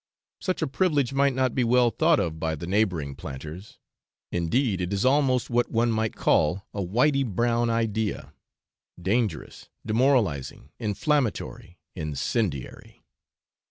[0.39, 3.77] Such a privilege might not be well thought of by the neighbouring planters;
[4.31, 8.33] indeed, it is almost what one might call a whity brown idea,
[8.99, 13.03] dangerous, demoralising, inflammatory, incendiary.